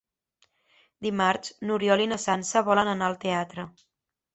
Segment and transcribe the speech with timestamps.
[1.07, 3.73] Dimarts n'Oriol i na Sança volen anar al teatre.